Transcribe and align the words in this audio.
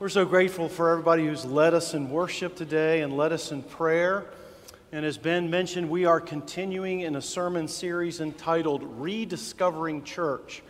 We're 0.00 0.08
so 0.08 0.24
grateful 0.24 0.70
for 0.70 0.88
everybody 0.88 1.26
who's 1.26 1.44
led 1.44 1.74
us 1.74 1.92
in 1.92 2.08
worship 2.08 2.56
today 2.56 3.02
and 3.02 3.18
led 3.18 3.34
us 3.34 3.52
in 3.52 3.62
prayer. 3.62 4.24
And 4.92 5.04
as 5.04 5.18
Ben 5.18 5.50
mentioned, 5.50 5.90
we 5.90 6.06
are 6.06 6.22
continuing 6.22 7.00
in 7.00 7.16
a 7.16 7.20
sermon 7.20 7.68
series 7.68 8.18
entitled 8.18 8.82
Rediscovering 8.82 10.04
Church, 10.04 10.62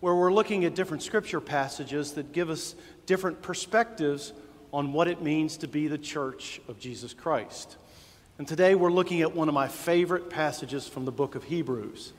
where 0.00 0.16
we're 0.16 0.32
looking 0.32 0.64
at 0.64 0.74
different 0.74 1.04
scripture 1.04 1.40
passages 1.40 2.14
that 2.14 2.32
give 2.32 2.50
us 2.50 2.74
different 3.06 3.40
perspectives 3.40 4.32
on 4.72 4.92
what 4.92 5.06
it 5.06 5.22
means 5.22 5.58
to 5.58 5.68
be 5.68 5.86
the 5.86 5.96
church 5.96 6.60
of 6.66 6.80
Jesus 6.80 7.14
Christ. 7.14 7.76
And 8.36 8.48
today 8.48 8.74
we're 8.74 8.90
looking 8.90 9.22
at 9.22 9.32
one 9.32 9.46
of 9.46 9.54
my 9.54 9.68
favorite 9.68 10.28
passages 10.28 10.88
from 10.88 11.04
the 11.04 11.12
book 11.12 11.36
of 11.36 11.44
Hebrews. 11.44 12.12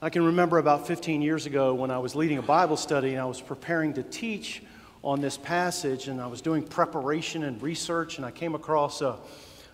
I 0.00 0.10
can 0.10 0.24
remember 0.24 0.58
about 0.58 0.86
15 0.86 1.20
years 1.20 1.46
ago 1.46 1.74
when 1.74 1.90
I 1.90 1.98
was 1.98 2.14
leading 2.14 2.38
a 2.38 2.42
Bible 2.42 2.76
study 2.76 3.14
and 3.14 3.20
I 3.20 3.24
was 3.24 3.40
preparing 3.40 3.94
to 3.94 4.04
teach 4.04 4.62
on 5.04 5.20
this 5.20 5.36
passage, 5.36 6.08
and 6.08 6.18
I 6.18 6.26
was 6.26 6.40
doing 6.40 6.62
preparation 6.62 7.44
and 7.44 7.60
research, 7.60 8.16
and 8.16 8.24
I 8.24 8.30
came 8.30 8.54
across 8.54 9.02
a, 9.02 9.18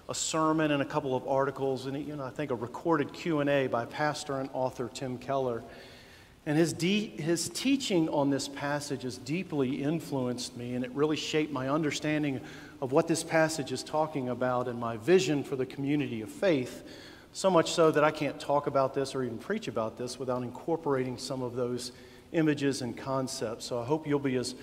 a 0.08 0.14
sermon 0.14 0.72
and 0.72 0.82
a 0.82 0.84
couple 0.84 1.14
of 1.14 1.26
articles, 1.28 1.86
and 1.86 2.04
you 2.04 2.16
know, 2.16 2.24
I 2.24 2.30
think 2.30 2.50
a 2.50 2.56
recorded 2.56 3.12
Q&A 3.12 3.68
by 3.68 3.84
pastor 3.84 4.40
and 4.40 4.50
author 4.52 4.90
Tim 4.92 5.18
Keller. 5.18 5.62
And 6.46 6.58
his, 6.58 6.72
his 6.82 7.48
teaching 7.48 8.08
on 8.08 8.30
this 8.30 8.48
passage 8.48 9.04
has 9.04 9.18
deeply 9.18 9.80
influenced 9.84 10.56
me, 10.56 10.74
and 10.74 10.84
it 10.84 10.90
really 10.94 11.16
shaped 11.16 11.52
my 11.52 11.68
understanding 11.68 12.40
of 12.82 12.90
what 12.90 13.06
this 13.06 13.22
passage 13.22 13.70
is 13.70 13.84
talking 13.84 14.30
about 14.30 14.66
and 14.66 14.80
my 14.80 14.96
vision 14.96 15.44
for 15.44 15.54
the 15.54 15.66
community 15.66 16.22
of 16.22 16.28
faith. 16.28 16.82
So 17.32 17.50
much 17.50 17.70
so 17.70 17.92
that 17.92 18.02
I 18.02 18.10
can't 18.10 18.40
talk 18.40 18.66
about 18.66 18.94
this 18.94 19.14
or 19.14 19.22
even 19.22 19.38
preach 19.38 19.68
about 19.68 19.96
this 19.96 20.18
without 20.18 20.42
incorporating 20.42 21.18
some 21.18 21.40
of 21.40 21.54
those 21.54 21.92
images 22.32 22.82
and 22.82 22.96
concepts. 22.96 23.66
So 23.66 23.80
I 23.80 23.84
hope 23.84 24.08
you'll 24.08 24.18
be 24.18 24.34
as 24.34 24.56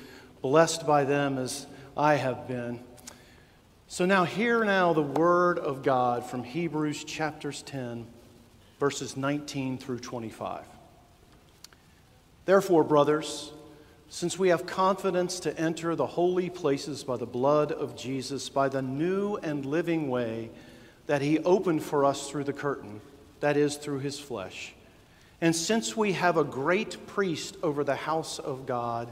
blessed 0.47 0.87
by 0.87 1.03
them 1.03 1.37
as 1.37 1.67
I 1.97 2.15
have 2.15 2.47
been. 2.47 2.79
So 3.89 4.05
now, 4.05 4.23
hear 4.23 4.63
now 4.63 4.93
the 4.93 5.01
word 5.01 5.59
of 5.59 5.83
God 5.83 6.25
from 6.25 6.45
Hebrews 6.45 7.03
chapters 7.03 7.61
10, 7.63 8.07
verses 8.79 9.17
19 9.17 9.77
through 9.77 9.99
25. 9.99 10.63
Therefore, 12.45 12.85
brothers, 12.85 13.51
since 14.07 14.39
we 14.39 14.47
have 14.47 14.65
confidence 14.65 15.41
to 15.41 15.59
enter 15.59 15.97
the 15.97 16.07
holy 16.07 16.49
places 16.49 17.03
by 17.03 17.17
the 17.17 17.25
blood 17.25 17.73
of 17.73 17.97
Jesus, 17.97 18.47
by 18.47 18.69
the 18.69 18.81
new 18.81 19.35
and 19.35 19.65
living 19.65 20.07
way 20.07 20.49
that 21.07 21.21
he 21.21 21.39
opened 21.39 21.83
for 21.83 22.05
us 22.05 22.29
through 22.29 22.45
the 22.45 22.53
curtain, 22.53 23.01
that 23.41 23.57
is, 23.57 23.75
through 23.75 23.99
his 23.99 24.17
flesh, 24.17 24.73
and 25.41 25.53
since 25.53 25.97
we 25.97 26.13
have 26.13 26.37
a 26.37 26.45
great 26.45 27.05
priest 27.05 27.57
over 27.61 27.83
the 27.83 27.97
house 27.97 28.39
of 28.39 28.65
God, 28.65 29.11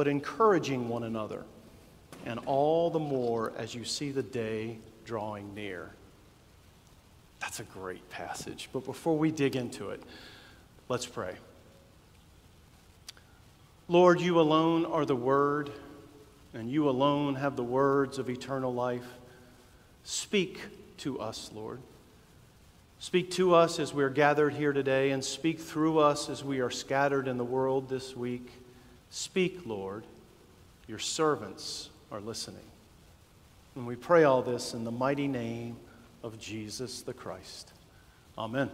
but 0.00 0.08
encouraging 0.08 0.88
one 0.88 1.02
another, 1.02 1.44
and 2.24 2.40
all 2.46 2.88
the 2.88 2.98
more 2.98 3.52
as 3.58 3.74
you 3.74 3.84
see 3.84 4.10
the 4.10 4.22
day 4.22 4.78
drawing 5.04 5.54
near. 5.54 5.90
That's 7.38 7.60
a 7.60 7.64
great 7.64 8.08
passage. 8.08 8.70
But 8.72 8.86
before 8.86 9.18
we 9.18 9.30
dig 9.30 9.56
into 9.56 9.90
it, 9.90 10.02
let's 10.88 11.04
pray. 11.04 11.34
Lord, 13.88 14.22
you 14.22 14.40
alone 14.40 14.86
are 14.86 15.04
the 15.04 15.14
Word, 15.14 15.70
and 16.54 16.70
you 16.70 16.88
alone 16.88 17.34
have 17.34 17.54
the 17.54 17.62
words 17.62 18.18
of 18.18 18.30
eternal 18.30 18.72
life. 18.72 19.04
Speak 20.02 20.60
to 20.96 21.20
us, 21.20 21.50
Lord. 21.54 21.78
Speak 23.00 23.30
to 23.32 23.54
us 23.54 23.78
as 23.78 23.92
we 23.92 24.02
are 24.02 24.08
gathered 24.08 24.54
here 24.54 24.72
today, 24.72 25.10
and 25.10 25.22
speak 25.22 25.60
through 25.60 25.98
us 25.98 26.30
as 26.30 26.42
we 26.42 26.60
are 26.60 26.70
scattered 26.70 27.28
in 27.28 27.36
the 27.36 27.44
world 27.44 27.90
this 27.90 28.16
week. 28.16 28.50
Speak, 29.10 29.66
Lord. 29.66 30.04
Your 30.86 30.98
servants 30.98 31.90
are 32.10 32.20
listening. 32.20 32.62
And 33.76 33.86
we 33.86 33.96
pray 33.96 34.24
all 34.24 34.42
this 34.42 34.74
in 34.74 34.84
the 34.84 34.90
mighty 34.90 35.28
name 35.28 35.76
of 36.22 36.38
Jesus 36.38 37.02
the 37.02 37.12
Christ. 37.12 37.72
Amen. 38.36 38.70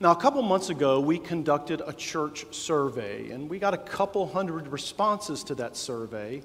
Now, 0.00 0.12
a 0.12 0.16
couple 0.16 0.42
months 0.42 0.70
ago, 0.70 1.00
we 1.00 1.18
conducted 1.18 1.82
a 1.84 1.92
church 1.92 2.46
survey, 2.54 3.30
and 3.30 3.50
we 3.50 3.58
got 3.58 3.74
a 3.74 3.78
couple 3.78 4.28
hundred 4.28 4.68
responses 4.68 5.42
to 5.44 5.56
that 5.56 5.76
survey. 5.76 6.42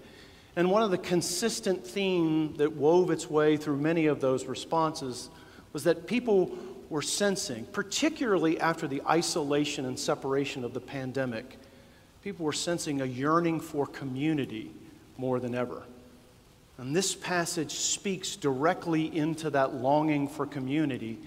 And 0.55 0.71
one 0.71 0.81
of 0.81 0.91
the 0.91 0.97
consistent 0.97 1.85
themes 1.85 2.57
that 2.57 2.73
wove 2.73 3.11
its 3.11 3.29
way 3.29 3.57
through 3.57 3.77
many 3.77 4.07
of 4.07 4.21
those 4.21 4.45
responses 4.45 5.29
was 5.71 5.83
that 5.83 6.07
people 6.07 6.57
were 6.89 7.01
sensing, 7.01 7.65
particularly 7.65 8.59
after 8.59 8.87
the 8.87 9.01
isolation 9.07 9.85
and 9.85 9.97
separation 9.97 10.63
of 10.63 10.73
the 10.73 10.81
pandemic, 10.81 11.57
people 12.23 12.45
were 12.45 12.53
sensing 12.53 13.01
a 13.01 13.05
yearning 13.05 13.59
for 13.59 13.85
community 13.85 14.71
more 15.17 15.39
than 15.39 15.53
ever. 15.53 15.83
And 16.77 16.95
this 16.95 17.13
passage 17.13 17.73
speaks 17.73 18.35
directly 18.35 19.15
into 19.15 19.49
that 19.49 19.75
longing 19.75 20.27
for 20.27 20.45
community. 20.45 21.19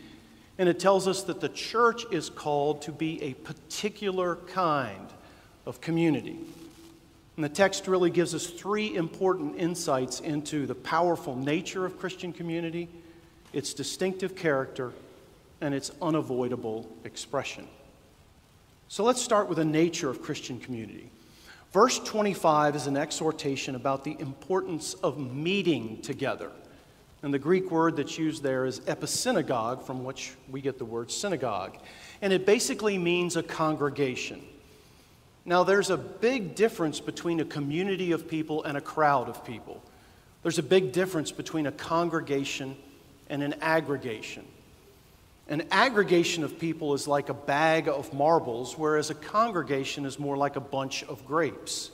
And 0.58 0.68
it 0.68 0.80
tells 0.80 1.06
us 1.06 1.22
that 1.24 1.40
the 1.40 1.50
church 1.50 2.04
is 2.10 2.30
called 2.30 2.82
to 2.82 2.92
be 2.92 3.22
a 3.22 3.34
particular 3.34 4.36
kind 4.36 5.08
of 5.66 5.80
community. 5.82 6.38
And 7.36 7.44
the 7.44 7.50
text 7.50 7.86
really 7.86 8.10
gives 8.10 8.34
us 8.34 8.46
three 8.46 8.96
important 8.96 9.56
insights 9.56 10.20
into 10.20 10.66
the 10.66 10.74
powerful 10.74 11.36
nature 11.36 11.84
of 11.84 11.98
Christian 11.98 12.32
community, 12.32 12.88
its 13.52 13.74
distinctive 13.74 14.34
character, 14.34 14.92
and 15.60 15.74
its 15.74 15.90
unavoidable 16.00 16.90
expression. 17.04 17.68
So 18.88 19.02
let's 19.02 19.20
start 19.20 19.48
with 19.48 19.58
the 19.58 19.64
nature 19.64 20.08
of 20.08 20.22
Christian 20.22 20.60
community. 20.60 21.10
Verse 21.72 21.98
25 21.98 22.76
is 22.76 22.86
an 22.86 22.96
exhortation 22.96 23.74
about 23.74 24.04
the 24.04 24.16
importance 24.20 24.94
of 24.94 25.18
meeting 25.18 26.00
together. 26.02 26.52
And 27.22 27.34
the 27.34 27.38
Greek 27.38 27.70
word 27.72 27.96
that's 27.96 28.16
used 28.16 28.44
there 28.44 28.64
is 28.64 28.80
episynagogue, 28.80 29.82
from 29.82 30.04
which 30.04 30.34
we 30.48 30.60
get 30.60 30.78
the 30.78 30.84
word 30.84 31.10
synagogue. 31.10 31.76
And 32.22 32.32
it 32.32 32.46
basically 32.46 32.96
means 32.96 33.36
a 33.36 33.42
congregation. 33.42 34.40
Now, 35.44 35.64
there's 35.64 35.90
a 35.90 35.96
big 35.96 36.54
difference 36.54 37.00
between 37.00 37.40
a 37.40 37.44
community 37.44 38.12
of 38.12 38.28
people 38.28 38.62
and 38.62 38.76
a 38.76 38.80
crowd 38.80 39.28
of 39.28 39.44
people. 39.44 39.82
There's 40.44 40.58
a 40.58 40.62
big 40.62 40.92
difference 40.92 41.32
between 41.32 41.66
a 41.66 41.72
congregation 41.72 42.76
and 43.28 43.42
an 43.42 43.54
aggregation. 43.60 44.44
An 45.48 45.62
aggregation 45.70 46.42
of 46.42 46.58
people 46.58 46.94
is 46.94 47.06
like 47.06 47.28
a 47.28 47.34
bag 47.34 47.88
of 47.88 48.12
marbles, 48.12 48.76
whereas 48.76 49.10
a 49.10 49.14
congregation 49.14 50.04
is 50.04 50.18
more 50.18 50.36
like 50.36 50.56
a 50.56 50.60
bunch 50.60 51.04
of 51.04 51.24
grapes. 51.24 51.90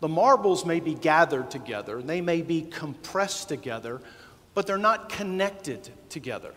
The 0.00 0.08
marbles 0.08 0.64
may 0.64 0.80
be 0.80 0.94
gathered 0.94 1.50
together, 1.50 2.00
they 2.00 2.22
may 2.22 2.40
be 2.40 2.62
compressed 2.62 3.48
together, 3.48 4.00
but 4.54 4.66
they're 4.66 4.78
not 4.78 5.10
connected 5.10 5.90
together. 6.08 6.54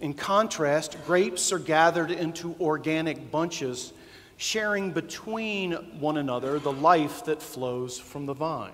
In 0.00 0.14
contrast, 0.14 0.96
grapes 1.04 1.52
are 1.52 1.58
gathered 1.58 2.10
into 2.10 2.54
organic 2.60 3.30
bunches, 3.30 3.92
sharing 4.36 4.92
between 4.92 5.72
one 5.98 6.16
another 6.16 6.58
the 6.58 6.72
life 6.72 7.24
that 7.24 7.42
flows 7.42 7.98
from 7.98 8.26
the 8.26 8.34
vine. 8.34 8.72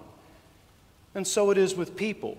And 1.15 1.27
so 1.27 1.51
it 1.51 1.59
is 1.59 1.75
with 1.75 1.97
people. 1.97 2.39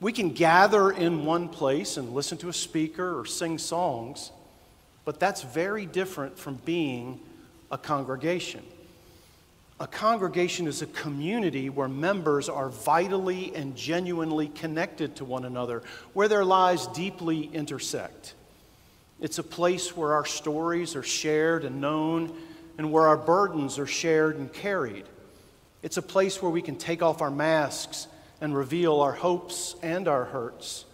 We 0.00 0.12
can 0.12 0.30
gather 0.30 0.90
in 0.90 1.24
one 1.24 1.48
place 1.48 1.96
and 1.96 2.12
listen 2.12 2.36
to 2.38 2.48
a 2.48 2.52
speaker 2.52 3.18
or 3.18 3.24
sing 3.24 3.56
songs, 3.58 4.30
but 5.04 5.18
that's 5.18 5.42
very 5.42 5.86
different 5.86 6.38
from 6.38 6.56
being 6.66 7.20
a 7.70 7.78
congregation. 7.78 8.62
A 9.80 9.86
congregation 9.86 10.66
is 10.66 10.82
a 10.82 10.86
community 10.86 11.68
where 11.70 11.88
members 11.88 12.48
are 12.48 12.68
vitally 12.68 13.54
and 13.54 13.76
genuinely 13.76 14.48
connected 14.48 15.16
to 15.16 15.24
one 15.24 15.44
another, 15.44 15.82
where 16.12 16.28
their 16.28 16.44
lives 16.44 16.86
deeply 16.88 17.50
intersect. 17.52 18.34
It's 19.20 19.38
a 19.38 19.42
place 19.42 19.96
where 19.96 20.12
our 20.12 20.26
stories 20.26 20.94
are 20.94 21.02
shared 21.02 21.64
and 21.64 21.80
known, 21.80 22.34
and 22.78 22.92
where 22.92 23.06
our 23.08 23.16
burdens 23.16 23.78
are 23.78 23.86
shared 23.86 24.36
and 24.36 24.52
carried. 24.52 25.04
It's 25.82 25.96
a 25.96 26.02
place 26.02 26.42
where 26.42 26.50
we 26.50 26.62
can 26.62 26.76
take 26.76 27.02
off 27.02 27.22
our 27.22 27.30
masks 27.30 28.08
and 28.40 28.56
reveal 28.56 29.00
our 29.00 29.12
hopes 29.12 29.76
and 29.82 30.08
our 30.08 30.24
hurts 30.24 30.84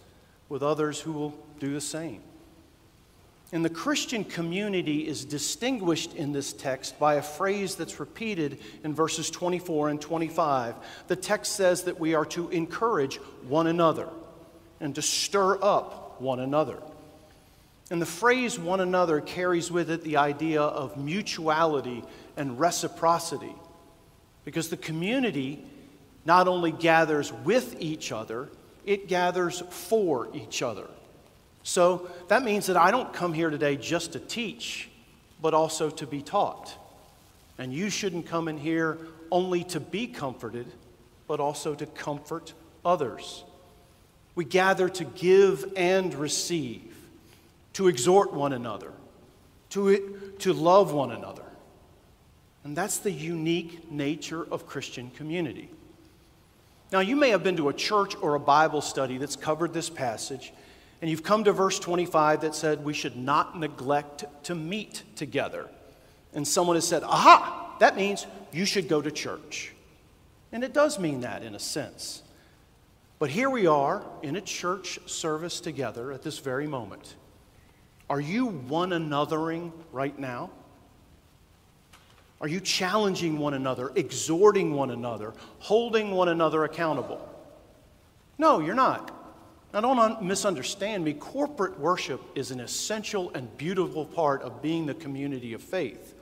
with 0.49 0.63
others 0.63 0.99
who 0.99 1.11
will 1.11 1.33
do 1.59 1.73
the 1.73 1.81
same. 1.81 2.21
And 3.51 3.63
the 3.63 3.69
Christian 3.69 4.23
community 4.23 5.07
is 5.07 5.25
distinguished 5.25 6.15
in 6.15 6.31
this 6.31 6.53
text 6.53 6.97
by 6.97 7.15
a 7.15 7.21
phrase 7.21 7.75
that's 7.75 7.99
repeated 7.99 8.57
in 8.83 8.95
verses 8.95 9.29
24 9.29 9.89
and 9.89 10.01
25. 10.01 10.75
The 11.07 11.15
text 11.15 11.55
says 11.55 11.83
that 11.83 11.99
we 11.99 12.15
are 12.15 12.25
to 12.27 12.49
encourage 12.49 13.17
one 13.47 13.67
another 13.67 14.09
and 14.79 14.95
to 14.95 15.03
stir 15.03 15.63
up 15.63 16.19
one 16.19 16.39
another. 16.39 16.79
And 17.91 18.01
the 18.01 18.07
phrase 18.07 18.57
one 18.57 18.79
another 18.79 19.21
carries 19.21 19.69
with 19.69 19.91
it 19.91 20.03
the 20.03 20.17
idea 20.17 20.61
of 20.63 20.97
mutuality 20.97 22.03
and 22.35 22.59
reciprocity. 22.59 23.53
Because 24.45 24.69
the 24.69 24.77
community 24.77 25.63
not 26.25 26.47
only 26.47 26.71
gathers 26.71 27.31
with 27.31 27.75
each 27.79 28.11
other, 28.11 28.49
it 28.85 29.07
gathers 29.07 29.61
for 29.69 30.29
each 30.33 30.61
other. 30.61 30.87
So 31.63 32.09
that 32.27 32.43
means 32.43 32.67
that 32.67 32.77
I 32.77 32.91
don't 32.91 33.13
come 33.13 33.33
here 33.33 33.49
today 33.49 33.77
just 33.77 34.13
to 34.13 34.19
teach, 34.19 34.89
but 35.41 35.53
also 35.53 35.89
to 35.89 36.05
be 36.05 36.21
taught. 36.21 36.73
And 37.57 37.73
you 37.73 37.89
shouldn't 37.89 38.25
come 38.25 38.47
in 38.47 38.57
here 38.57 38.97
only 39.31 39.63
to 39.65 39.79
be 39.79 40.07
comforted, 40.07 40.67
but 41.27 41.39
also 41.39 41.73
to 41.75 41.85
comfort 41.85 42.53
others. 42.83 43.43
We 44.35 44.45
gather 44.45 44.89
to 44.89 45.03
give 45.05 45.71
and 45.75 46.13
receive, 46.13 46.95
to 47.73 47.87
exhort 47.87 48.33
one 48.33 48.53
another, 48.53 48.91
to, 49.71 50.33
to 50.39 50.53
love 50.53 50.93
one 50.93 51.11
another. 51.11 51.45
And 52.63 52.75
that's 52.75 52.97
the 52.99 53.11
unique 53.11 53.91
nature 53.91 54.45
of 54.51 54.65
Christian 54.65 55.11
community. 55.11 55.69
Now, 56.93 56.99
you 56.99 57.15
may 57.15 57.31
have 57.31 57.43
been 57.43 57.57
to 57.57 57.69
a 57.69 57.73
church 57.73 58.15
or 58.21 58.35
a 58.35 58.39
Bible 58.39 58.79
study 58.79 59.17
that's 59.17 59.35
covered 59.35 59.73
this 59.73 59.89
passage 59.89 60.53
and 61.01 61.09
you've 61.09 61.23
come 61.23 61.43
to 61.43 61.51
verse 61.51 61.79
25 61.79 62.41
that 62.41 62.55
said 62.55 62.85
we 62.85 62.93
should 62.93 63.17
not 63.17 63.59
neglect 63.59 64.23
to 64.43 64.55
meet 64.55 65.03
together. 65.17 65.69
And 66.33 66.47
someone 66.47 66.77
has 66.77 66.87
said, 66.87 67.03
aha, 67.03 67.75
that 67.79 67.97
means 67.97 68.25
you 68.53 68.63
should 68.63 68.87
go 68.87 69.01
to 69.01 69.11
church. 69.11 69.73
And 70.53 70.63
it 70.63 70.71
does 70.71 70.99
mean 70.99 71.19
that 71.21 71.43
in 71.43 71.55
a 71.55 71.59
sense. 71.59 72.21
But 73.19 73.31
here 73.31 73.49
we 73.49 73.67
are 73.67 74.01
in 74.21 74.37
a 74.37 74.41
church 74.41 74.97
service 75.07 75.59
together 75.59 76.13
at 76.13 76.21
this 76.21 76.39
very 76.39 76.67
moment. 76.67 77.15
Are 78.09 78.21
you 78.21 78.45
one 78.45 78.91
anothering 78.91 79.73
right 79.91 80.17
now? 80.17 80.51
Are 82.43 82.47
you 82.49 82.59
challenging 82.59 83.37
one 83.37 83.53
another, 83.53 83.93
exhorting 83.95 84.73
one 84.73 84.91
another, 84.91 85.33
holding 85.59 86.11
one 86.11 86.27
another 86.27 86.65
accountable? 86.65 87.25
No, 88.37 88.59
you're 88.59 88.75
not. 88.75 89.17
Now, 89.73 89.79
don't 89.79 90.23
misunderstand 90.23 91.05
me. 91.05 91.13
Corporate 91.13 91.79
worship 91.79 92.19
is 92.35 92.51
an 92.51 92.59
essential 92.59 93.31
and 93.33 93.55
beautiful 93.57 94.03
part 94.03 94.41
of 94.41 94.61
being 94.61 94.85
the 94.85 94.93
community 94.93 95.53
of 95.53 95.63
faith. 95.63 96.13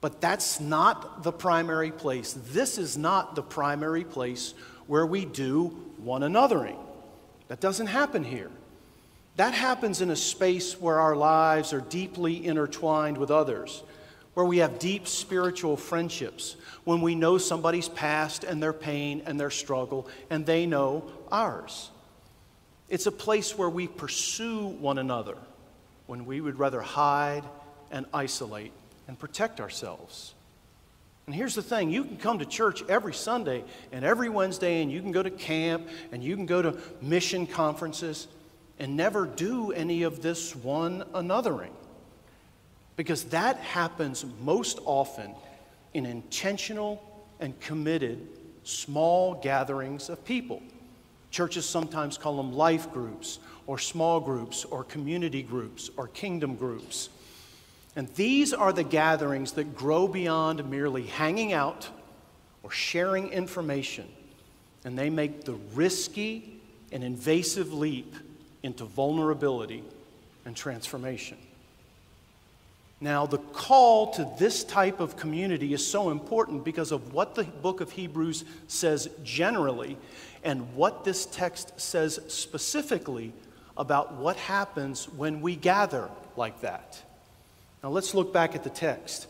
But 0.00 0.20
that's 0.20 0.60
not 0.60 1.24
the 1.24 1.32
primary 1.32 1.90
place. 1.90 2.32
This 2.52 2.78
is 2.78 2.96
not 2.96 3.34
the 3.34 3.42
primary 3.42 4.04
place 4.04 4.54
where 4.86 5.04
we 5.04 5.24
do 5.24 5.76
one 5.98 6.22
anothering. 6.22 6.78
That 7.48 7.58
doesn't 7.58 7.88
happen 7.88 8.22
here. 8.22 8.52
That 9.34 9.54
happens 9.54 10.00
in 10.00 10.10
a 10.10 10.16
space 10.16 10.80
where 10.80 11.00
our 11.00 11.16
lives 11.16 11.72
are 11.72 11.80
deeply 11.80 12.46
intertwined 12.46 13.18
with 13.18 13.32
others, 13.32 13.82
where 14.36 14.44
we 14.44 14.58
have 14.58 14.78
deep 14.78 15.08
spiritual 15.08 15.78
friendships, 15.78 16.56
when 16.84 17.00
we 17.00 17.14
know 17.14 17.38
somebody's 17.38 17.88
past 17.88 18.44
and 18.44 18.62
their 18.62 18.74
pain 18.74 19.22
and 19.24 19.40
their 19.40 19.48
struggle, 19.48 20.06
and 20.28 20.44
they 20.44 20.66
know 20.66 21.10
ours. 21.32 21.90
It's 22.90 23.06
a 23.06 23.12
place 23.12 23.56
where 23.56 23.70
we 23.70 23.88
pursue 23.88 24.66
one 24.66 24.98
another 24.98 25.38
when 26.06 26.26
we 26.26 26.42
would 26.42 26.58
rather 26.58 26.82
hide 26.82 27.44
and 27.90 28.04
isolate 28.12 28.72
and 29.08 29.18
protect 29.18 29.58
ourselves. 29.58 30.34
And 31.24 31.34
here's 31.34 31.54
the 31.54 31.62
thing 31.62 31.88
you 31.88 32.04
can 32.04 32.18
come 32.18 32.38
to 32.40 32.44
church 32.44 32.82
every 32.90 33.14
Sunday 33.14 33.64
and 33.90 34.04
every 34.04 34.28
Wednesday, 34.28 34.82
and 34.82 34.92
you 34.92 35.00
can 35.00 35.12
go 35.12 35.22
to 35.22 35.30
camp 35.30 35.88
and 36.12 36.22
you 36.22 36.36
can 36.36 36.44
go 36.44 36.60
to 36.60 36.78
mission 37.00 37.46
conferences 37.46 38.28
and 38.78 38.98
never 38.98 39.24
do 39.24 39.72
any 39.72 40.02
of 40.02 40.20
this 40.20 40.54
one 40.54 41.04
anothering. 41.14 41.72
Because 42.96 43.24
that 43.24 43.58
happens 43.58 44.24
most 44.42 44.78
often 44.84 45.34
in 45.94 46.06
intentional 46.06 47.02
and 47.40 47.58
committed 47.60 48.26
small 48.64 49.34
gatherings 49.34 50.08
of 50.08 50.24
people. 50.24 50.62
Churches 51.30 51.66
sometimes 51.66 52.16
call 52.16 52.36
them 52.36 52.52
life 52.52 52.90
groups 52.92 53.38
or 53.66 53.78
small 53.78 54.20
groups 54.20 54.64
or 54.64 54.84
community 54.84 55.42
groups 55.42 55.90
or 55.96 56.08
kingdom 56.08 56.56
groups. 56.56 57.10
And 57.94 58.08
these 58.14 58.52
are 58.52 58.72
the 58.72 58.84
gatherings 58.84 59.52
that 59.52 59.76
grow 59.76 60.08
beyond 60.08 60.68
merely 60.70 61.04
hanging 61.04 61.52
out 61.52 61.88
or 62.62 62.70
sharing 62.70 63.28
information. 63.28 64.06
And 64.84 64.98
they 64.98 65.10
make 65.10 65.44
the 65.44 65.54
risky 65.74 66.60
and 66.92 67.02
invasive 67.02 67.72
leap 67.72 68.14
into 68.62 68.84
vulnerability 68.84 69.82
and 70.44 70.56
transformation. 70.56 71.38
Now, 73.00 73.26
the 73.26 73.38
call 73.38 74.12
to 74.12 74.30
this 74.38 74.64
type 74.64 75.00
of 75.00 75.16
community 75.16 75.74
is 75.74 75.86
so 75.86 76.10
important 76.10 76.64
because 76.64 76.92
of 76.92 77.12
what 77.12 77.34
the 77.34 77.44
book 77.44 77.80
of 77.80 77.92
Hebrews 77.92 78.44
says 78.68 79.10
generally 79.22 79.98
and 80.42 80.74
what 80.74 81.04
this 81.04 81.26
text 81.26 81.78
says 81.78 82.18
specifically 82.28 83.34
about 83.76 84.14
what 84.14 84.36
happens 84.36 85.10
when 85.10 85.42
we 85.42 85.56
gather 85.56 86.08
like 86.36 86.62
that. 86.62 87.02
Now, 87.82 87.90
let's 87.90 88.14
look 88.14 88.32
back 88.32 88.54
at 88.54 88.64
the 88.64 88.70
text. 88.70 89.26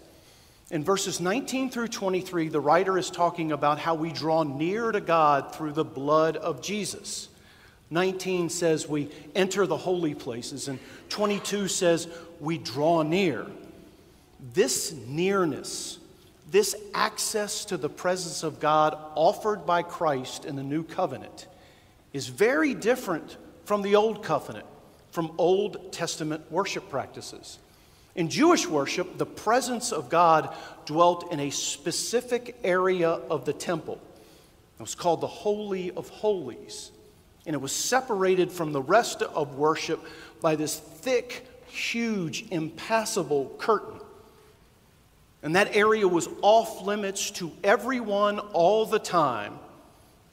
In 0.70 0.84
verses 0.84 1.20
19 1.20 1.70
through 1.70 1.88
23, 1.88 2.48
the 2.48 2.60
writer 2.60 2.98
is 2.98 3.10
talking 3.10 3.50
about 3.50 3.80
how 3.80 3.94
we 3.94 4.12
draw 4.12 4.44
near 4.44 4.92
to 4.92 5.00
God 5.00 5.54
through 5.54 5.72
the 5.72 5.84
blood 5.84 6.36
of 6.36 6.62
Jesus. 6.62 7.28
19 7.90 8.48
says 8.48 8.88
we 8.88 9.10
enter 9.34 9.66
the 9.66 9.76
holy 9.76 10.14
places, 10.14 10.68
and 10.68 10.78
22 11.08 11.68
says 11.68 12.08
we 12.40 12.58
draw 12.58 13.02
near. 13.02 13.46
This 14.52 14.92
nearness, 15.06 15.98
this 16.50 16.74
access 16.94 17.64
to 17.66 17.76
the 17.76 17.88
presence 17.88 18.42
of 18.42 18.60
God 18.60 18.96
offered 19.14 19.66
by 19.66 19.82
Christ 19.82 20.44
in 20.44 20.56
the 20.56 20.62
new 20.62 20.82
covenant, 20.82 21.46
is 22.12 22.26
very 22.28 22.74
different 22.74 23.36
from 23.64 23.82
the 23.82 23.94
old 23.94 24.22
covenant, 24.22 24.66
from 25.12 25.32
Old 25.38 25.92
Testament 25.92 26.50
worship 26.50 26.88
practices. 26.90 27.58
In 28.16 28.30
Jewish 28.30 28.66
worship, 28.66 29.18
the 29.18 29.26
presence 29.26 29.92
of 29.92 30.08
God 30.08 30.54
dwelt 30.86 31.32
in 31.32 31.38
a 31.38 31.50
specific 31.50 32.56
area 32.64 33.10
of 33.10 33.44
the 33.44 33.52
temple. 33.52 34.00
It 34.78 34.82
was 34.82 34.94
called 34.94 35.20
the 35.20 35.26
Holy 35.26 35.90
of 35.92 36.08
Holies 36.08 36.90
and 37.46 37.54
it 37.54 37.60
was 37.60 37.72
separated 37.72 38.50
from 38.50 38.72
the 38.72 38.82
rest 38.82 39.22
of 39.22 39.54
worship 39.54 40.04
by 40.40 40.56
this 40.56 40.78
thick, 40.78 41.46
huge, 41.68 42.44
impassable 42.50 43.54
curtain. 43.58 44.00
And 45.42 45.54
that 45.54 45.76
area 45.76 46.08
was 46.08 46.28
off 46.42 46.82
limits 46.82 47.30
to 47.32 47.52
everyone 47.62 48.40
all 48.40 48.84
the 48.84 48.98
time, 48.98 49.58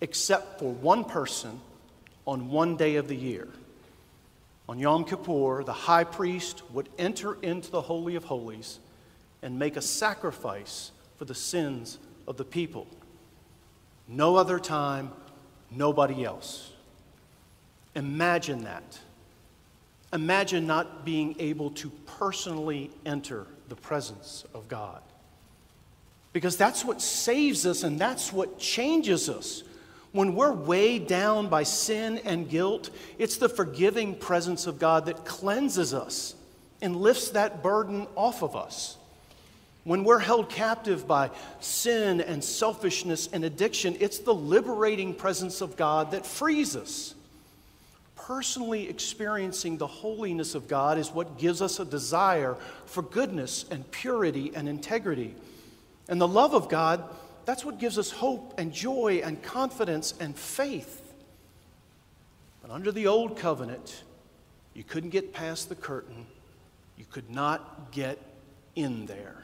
except 0.02 0.60
for 0.60 0.74
one 0.74 1.06
person 1.06 1.62
on 2.26 2.50
one 2.50 2.78
day 2.78 2.96
of 2.96 3.08
the 3.08 3.16
year. 3.16 3.48
On 4.68 4.80
Yom 4.80 5.06
Kippur, 5.06 5.64
the 5.64 5.74
high 5.74 6.06
priest 6.06 6.64
would 6.72 6.90
enter 6.98 7.36
into 7.42 7.70
the 7.70 7.82
Holy 7.82 8.16
of 8.16 8.24
Holies 8.24 8.80
and 9.44 9.60
make 9.60 9.78
a 9.78 9.82
sacrifice 9.82 10.92
for 11.18 11.26
the 11.26 11.36
sins 11.36 12.00
of 12.28 12.38
the 12.38 12.46
people. 12.46 12.88
No 14.08 14.36
other 14.36 14.58
time, 14.58 15.12
nobody 15.70 16.24
else. 16.24 16.73
Imagine 17.96 18.64
that. 18.64 19.00
Imagine 20.12 20.68
not 20.68 21.06
being 21.06 21.36
able 21.40 21.72
to 21.72 21.90
personally 22.06 22.92
enter 23.06 23.48
the 23.70 23.76
presence 23.76 24.46
of 24.54 24.68
God. 24.68 25.02
Because 26.34 26.58
that's 26.58 26.84
what 26.84 27.02
saves 27.02 27.66
us 27.66 27.84
and 27.84 28.00
that's 28.00 28.34
what 28.34 28.60
changes 28.60 29.30
us. 29.30 29.64
When 30.12 30.36
we're 30.36 30.52
weighed 30.52 31.08
down 31.08 31.48
by 31.48 31.64
sin 31.64 32.20
and 32.20 32.48
guilt, 32.48 32.92
it's 33.18 33.38
the 33.38 33.50
forgiving 33.50 34.16
presence 34.16 34.68
of 34.68 34.78
God 34.78 35.08
that 35.08 35.26
cleanses 35.26 35.94
us 35.94 36.36
and 36.82 36.96
lifts 36.96 37.30
that 37.32 37.64
burden 37.64 38.08
off 38.16 38.44
of 38.44 38.56
us. 38.56 38.98
When 39.84 40.04
we're 40.04 40.20
held 40.20 40.50
captive 40.50 41.08
by 41.08 41.32
sin 41.60 42.22
and 42.22 42.44
selfishness 42.44 43.28
and 43.34 43.44
addiction, 43.44 43.98
it's 44.00 44.20
the 44.20 44.34
liberating 44.34 45.14
presence 45.14 45.62
of 45.62 45.76
God 45.76 46.12
that 46.12 46.26
frees 46.26 46.76
us 46.76 47.16
personally 48.28 48.88
experiencing 48.88 49.78
the 49.78 49.88
holiness 49.88 50.56
of 50.56 50.68
God 50.68 50.98
is 50.98 51.12
what 51.12 51.38
gives 51.38 51.62
us 51.62 51.80
a 51.80 51.86
desire 51.86 52.56
for 52.86 53.02
goodness 53.02 53.66
and 53.70 53.90
purity 53.92 54.52
and 54.56 54.70
integrity. 54.70 55.36
And 56.08 56.22
the 56.22 56.28
love 56.28 56.54
of 56.54 56.70
God, 56.70 57.04
that's 57.46 57.66
what 57.66 57.80
gives 57.80 57.98
us 57.98 58.12
hope 58.12 58.54
and 58.58 58.72
joy 58.72 59.22
and 59.24 59.42
confidence 59.44 60.14
and 60.20 60.36
faith. 60.36 61.02
But 62.62 62.72
under 62.72 62.92
the 62.94 63.08
old 63.08 63.38
covenant, 63.38 64.04
you 64.74 64.84
couldn't 64.84 65.10
get 65.10 65.34
past 65.34 65.68
the 65.68 65.76
curtain 65.76 66.26
You 66.98 67.06
could 67.12 67.30
not 67.30 67.92
get 67.92 68.20
in 68.76 69.06
there. 69.06 69.36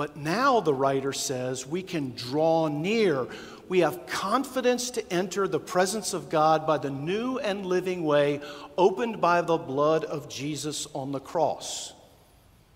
But 0.00 0.16
now, 0.16 0.60
the 0.60 0.72
writer 0.72 1.12
says, 1.12 1.66
we 1.66 1.82
can 1.82 2.14
draw 2.14 2.68
near. 2.68 3.26
We 3.68 3.80
have 3.80 4.06
confidence 4.06 4.92
to 4.92 5.12
enter 5.12 5.46
the 5.46 5.60
presence 5.60 6.14
of 6.14 6.30
God 6.30 6.66
by 6.66 6.78
the 6.78 6.88
new 6.88 7.36
and 7.36 7.66
living 7.66 8.04
way 8.04 8.40
opened 8.78 9.20
by 9.20 9.42
the 9.42 9.58
blood 9.58 10.06
of 10.06 10.26
Jesus 10.26 10.86
on 10.94 11.12
the 11.12 11.20
cross. 11.20 11.92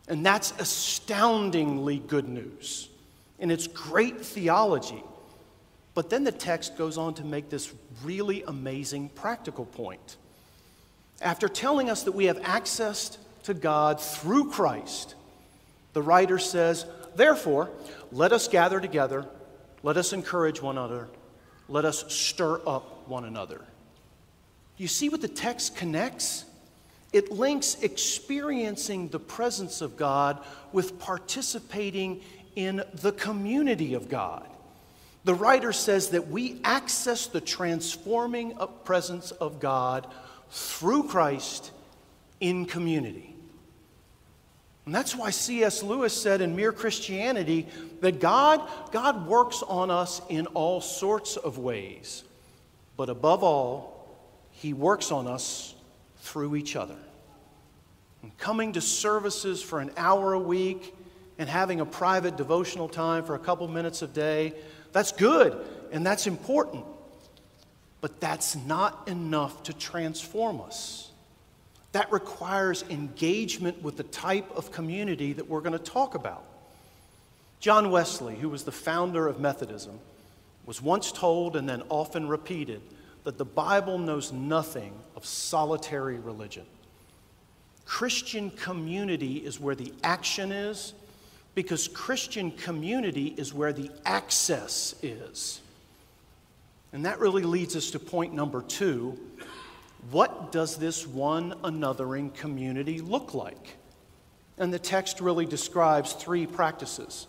And 0.06 0.26
that's 0.26 0.52
astoundingly 0.58 1.98
good 1.98 2.28
news. 2.28 2.90
And 3.38 3.50
it's 3.50 3.68
great 3.68 4.20
theology. 4.20 5.02
But 5.94 6.10
then 6.10 6.24
the 6.24 6.30
text 6.30 6.76
goes 6.76 6.98
on 6.98 7.14
to 7.14 7.24
make 7.24 7.48
this 7.48 7.72
really 8.02 8.42
amazing 8.42 9.08
practical 9.08 9.64
point. 9.64 10.18
After 11.22 11.48
telling 11.48 11.88
us 11.88 12.02
that 12.02 12.12
we 12.12 12.26
have 12.26 12.40
access 12.42 13.16
to 13.44 13.54
God 13.54 13.98
through 13.98 14.50
Christ, 14.50 15.14
the 15.94 16.02
writer 16.02 16.38
says, 16.38 16.84
Therefore, 17.16 17.70
let 18.12 18.32
us 18.32 18.48
gather 18.48 18.80
together, 18.80 19.26
let 19.82 19.96
us 19.96 20.12
encourage 20.12 20.60
one 20.60 20.78
another, 20.78 21.08
let 21.68 21.84
us 21.84 22.12
stir 22.12 22.60
up 22.66 23.08
one 23.08 23.24
another. 23.24 23.60
You 24.76 24.88
see 24.88 25.08
what 25.08 25.20
the 25.20 25.28
text 25.28 25.76
connects? 25.76 26.44
It 27.12 27.30
links 27.30 27.76
experiencing 27.80 29.08
the 29.08 29.20
presence 29.20 29.80
of 29.80 29.96
God 29.96 30.44
with 30.72 30.98
participating 30.98 32.22
in 32.56 32.82
the 32.94 33.12
community 33.12 33.94
of 33.94 34.08
God. 34.08 34.48
The 35.24 35.34
writer 35.34 35.72
says 35.72 36.10
that 36.10 36.28
we 36.28 36.60
access 36.64 37.26
the 37.26 37.40
transforming 37.40 38.58
presence 38.84 39.30
of 39.30 39.60
God 39.60 40.06
through 40.50 41.04
Christ 41.04 41.70
in 42.40 42.66
community. 42.66 43.33
And 44.86 44.94
that's 44.94 45.16
why 45.16 45.30
C.S. 45.30 45.82
Lewis 45.82 46.12
said 46.12 46.40
in 46.40 46.54
Mere 46.54 46.72
Christianity 46.72 47.66
that 48.00 48.20
God, 48.20 48.68
God 48.92 49.26
works 49.26 49.62
on 49.62 49.90
us 49.90 50.20
in 50.28 50.46
all 50.48 50.80
sorts 50.80 51.36
of 51.36 51.56
ways, 51.56 52.22
but 52.96 53.08
above 53.08 53.42
all, 53.42 54.06
He 54.50 54.74
works 54.74 55.10
on 55.10 55.26
us 55.26 55.74
through 56.18 56.56
each 56.56 56.76
other. 56.76 56.98
And 58.22 58.36
coming 58.36 58.74
to 58.74 58.80
services 58.80 59.62
for 59.62 59.80
an 59.80 59.90
hour 59.96 60.34
a 60.34 60.38
week 60.38 60.94
and 61.38 61.48
having 61.48 61.80
a 61.80 61.86
private 61.86 62.36
devotional 62.36 62.88
time 62.88 63.24
for 63.24 63.34
a 63.34 63.38
couple 63.38 63.66
minutes 63.68 64.02
a 64.02 64.06
day, 64.06 64.54
that's 64.92 65.12
good 65.12 65.58
and 65.92 66.06
that's 66.06 66.26
important. 66.26 66.84
But 68.00 68.20
that's 68.20 68.54
not 68.54 69.08
enough 69.08 69.62
to 69.64 69.72
transform 69.72 70.60
us. 70.60 71.10
That 71.94 72.10
requires 72.10 72.84
engagement 72.90 73.80
with 73.80 73.96
the 73.96 74.02
type 74.02 74.50
of 74.56 74.72
community 74.72 75.32
that 75.32 75.48
we're 75.48 75.60
going 75.60 75.78
to 75.78 75.78
talk 75.78 76.16
about. 76.16 76.44
John 77.60 77.92
Wesley, 77.92 78.34
who 78.34 78.48
was 78.48 78.64
the 78.64 78.72
founder 78.72 79.28
of 79.28 79.38
Methodism, 79.38 80.00
was 80.66 80.82
once 80.82 81.12
told 81.12 81.54
and 81.54 81.68
then 81.68 81.84
often 81.88 82.26
repeated 82.26 82.80
that 83.22 83.38
the 83.38 83.44
Bible 83.44 83.98
knows 83.98 84.32
nothing 84.32 84.92
of 85.14 85.24
solitary 85.24 86.18
religion. 86.18 86.66
Christian 87.84 88.50
community 88.50 89.36
is 89.36 89.60
where 89.60 89.76
the 89.76 89.92
action 90.02 90.50
is 90.50 90.94
because 91.54 91.86
Christian 91.86 92.50
community 92.50 93.34
is 93.36 93.54
where 93.54 93.72
the 93.72 93.88
access 94.04 94.96
is. 95.00 95.60
And 96.92 97.06
that 97.06 97.20
really 97.20 97.44
leads 97.44 97.76
us 97.76 97.92
to 97.92 98.00
point 98.00 98.34
number 98.34 98.62
two 98.62 99.16
what 100.10 100.52
does 100.52 100.76
this 100.76 101.06
one 101.06 101.52
anothering 101.62 102.34
community 102.34 103.00
look 103.00 103.34
like? 103.34 103.76
And 104.58 104.72
the 104.72 104.78
text 104.78 105.20
really 105.20 105.46
describes 105.46 106.12
three 106.12 106.46
practices. 106.46 107.26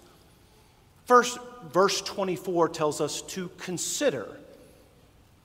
First, 1.06 1.38
verse 1.72 2.02
24 2.02 2.70
tells 2.70 3.02
us 3.02 3.22
to 3.24 3.50
consider. 3.58 4.28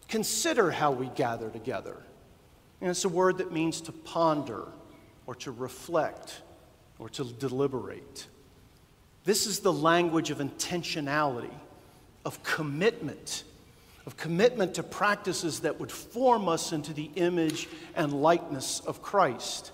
Consider 0.08 0.70
how 0.70 0.90
we 0.90 1.08
gather 1.08 1.50
together. 1.50 1.96
And 2.80 2.90
it's 2.90 3.04
a 3.04 3.08
word 3.08 3.38
that 3.38 3.52
means 3.52 3.80
to 3.82 3.92
ponder 3.92 4.64
or 5.26 5.34
to 5.36 5.50
reflect 5.50 6.40
or 6.98 7.08
to 7.10 7.24
deliberate. 7.24 8.26
This 9.24 9.46
is 9.46 9.60
the 9.60 9.72
language 9.72 10.30
of 10.30 10.38
intentionality, 10.38 11.52
of 12.24 12.42
commitment 12.42 13.44
of 14.06 14.16
commitment 14.16 14.74
to 14.74 14.82
practices 14.82 15.60
that 15.60 15.78
would 15.78 15.92
form 15.92 16.48
us 16.48 16.72
into 16.72 16.92
the 16.92 17.10
image 17.16 17.68
and 17.94 18.12
likeness 18.12 18.80
of 18.80 19.02
Christ. 19.02 19.72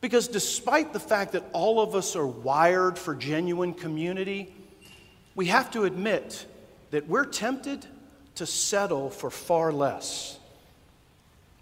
Because 0.00 0.26
despite 0.26 0.92
the 0.92 1.00
fact 1.00 1.32
that 1.32 1.44
all 1.52 1.80
of 1.80 1.94
us 1.94 2.16
are 2.16 2.26
wired 2.26 2.98
for 2.98 3.14
genuine 3.14 3.74
community, 3.74 4.54
we 5.34 5.46
have 5.46 5.70
to 5.72 5.84
admit 5.84 6.46
that 6.90 7.08
we're 7.08 7.24
tempted 7.24 7.86
to 8.34 8.46
settle 8.46 9.10
for 9.10 9.30
far 9.30 9.72
less. 9.72 10.38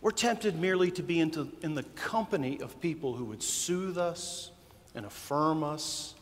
We're 0.00 0.12
tempted 0.12 0.59
merely 0.59 0.90
to 0.92 1.02
be 1.02 1.20
into, 1.20 1.52
in 1.62 1.75
the 1.75 1.82
company 1.82 2.61
of 2.61 2.80
people 2.80 3.14
who 3.14 3.25
would 3.26 3.42
soothe 3.42 3.99
us 3.99 4.50
and 4.94 5.04
affirm 5.04 5.62
us 5.62 6.14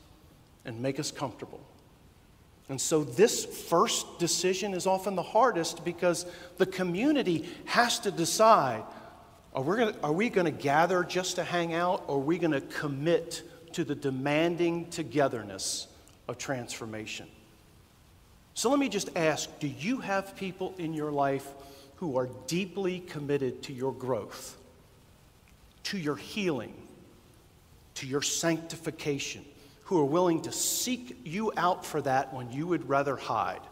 and 0.64 0.80
make 0.80 0.98
us 0.98 1.12
comfortable. 1.12 1.60
And 2.68 2.80
so, 2.80 3.02
this 3.02 3.44
first 3.44 4.18
decision 4.18 4.75
is 4.75 4.87
often 4.87 5.14
the 5.14 5.22
hardest 5.22 5.84
because 5.84 6.26
the 6.58 6.66
community 6.66 7.48
has 7.64 7.98
to 8.00 8.10
decide 8.10 8.82
are 9.54 10.12
we, 10.12 10.28
gonna, 10.28 10.50
gather 10.50 11.02
just 11.02 11.37
to 11.37 11.44
hang 11.44 11.75
out, 11.75 12.04
or 12.06 12.16
are 12.16 12.20
we 12.20 12.38
going 12.38 12.52
to 12.52 12.60
commit 12.60 13.42
to 13.72 13.82
the 13.82 13.94
demanding 13.94 14.88
togetherness 14.90 15.88
of 16.28 16.38
transformation? 16.38 17.26
So, 18.54 18.70
let 18.70 18.78
me 18.78 18.88
just 18.88 19.08
ask 19.16 19.48
do 19.58 19.66
you 19.66 19.98
have 19.98 20.37
people 20.37 20.75
in 20.78 20.92
your 20.92 21.10
life 21.10 21.46
who 21.96 22.18
are 22.18 22.28
deeply 22.46 23.00
committed 23.00 23.62
to 23.64 23.72
your 23.72 23.92
growth, 23.92 24.56
to 25.84 25.98
your 25.98 26.16
healing, 26.16 26.75
to 27.94 28.06
your 28.06 28.22
sanctification? 28.22 29.44
Who 29.88 29.99
are 29.99 30.04
willing 30.04 30.42
to 30.42 30.52
seek 30.52 31.18
you 31.25 31.50
out 31.57 31.83
for 31.83 32.02
that 32.02 32.35
when 32.35 32.52
you 32.52 32.66
would 32.66 32.87
rather 32.90 33.16
hide? 33.16 33.62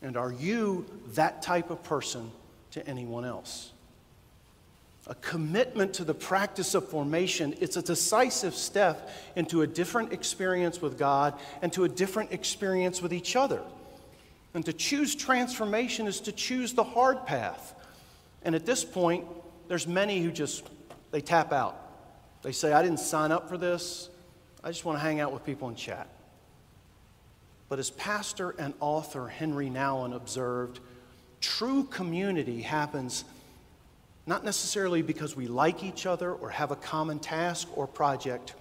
And 0.00 0.16
are 0.16 0.30
you 0.30 0.86
that 1.14 1.42
type 1.42 1.70
of 1.70 1.82
person 1.82 2.30
to 2.70 2.86
anyone 2.86 3.24
else? 3.24 3.72
A 5.08 5.16
commitment 5.16 5.94
to 5.94 6.04
the 6.04 6.14
practice 6.14 6.72
of 6.76 6.88
formation, 6.88 7.56
it's 7.60 7.76
a 7.76 7.82
decisive 7.82 8.54
step 8.54 9.10
into 9.34 9.62
a 9.62 9.66
different 9.66 10.12
experience 10.12 10.80
with 10.80 10.96
God 10.96 11.34
and 11.62 11.72
to 11.72 11.82
a 11.82 11.88
different 11.88 12.30
experience 12.30 13.02
with 13.02 13.12
each 13.12 13.34
other. 13.34 13.62
And 14.54 14.64
to 14.66 14.72
choose 14.72 15.16
transformation 15.16 16.06
is 16.06 16.20
to 16.20 16.32
choose 16.32 16.74
the 16.74 16.84
hard 16.84 17.26
path. 17.26 17.74
And 18.44 18.54
at 18.54 18.64
this 18.64 18.84
point, 18.84 19.24
there's 19.66 19.88
many 19.88 20.20
who 20.20 20.30
just 20.30 20.62
they 21.10 21.22
tap 21.22 21.52
out. 21.52 21.76
They 22.42 22.52
say, 22.52 22.72
I 22.72 22.82
didn't 22.82 23.00
sign 23.00 23.32
up 23.32 23.48
for 23.48 23.58
this. 23.58 24.10
I 24.66 24.70
just 24.70 24.84
want 24.84 24.98
to 24.98 25.00
hang 25.00 25.20
out 25.20 25.32
with 25.32 25.46
people 25.46 25.68
and 25.68 25.76
chat. 25.76 26.08
But 27.68 27.78
as 27.78 27.88
pastor 27.88 28.50
and 28.58 28.74
author 28.80 29.28
Henri 29.28 29.70
Nouwen 29.70 30.12
observed, 30.12 30.80
true 31.40 31.84
community 31.84 32.62
happens 32.62 33.24
not 34.26 34.44
necessarily 34.44 35.02
because 35.02 35.36
we 35.36 35.46
like 35.46 35.84
each 35.84 36.04
other 36.04 36.32
or 36.32 36.50
have 36.50 36.72
a 36.72 36.76
common 36.76 37.20
task 37.20 37.68
or 37.76 37.86
project, 37.86 38.54